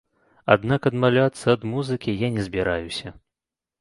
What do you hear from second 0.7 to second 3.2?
адмаўляцца ад музыкі я не збіраюся.